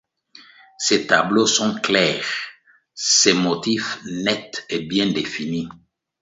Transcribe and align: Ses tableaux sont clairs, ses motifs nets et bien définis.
Ses 0.79 1.05
tableaux 1.05 1.45
sont 1.45 1.75
clairs, 1.75 2.25
ses 2.95 3.33
motifs 3.33 4.01
nets 4.03 4.65
et 4.67 4.79
bien 4.81 5.05
définis. 5.11 5.69